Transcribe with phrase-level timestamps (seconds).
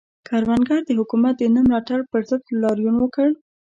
[0.27, 3.27] کروندګرو د حکومت د نه ملاتړ پر ضد لاریون وکړ.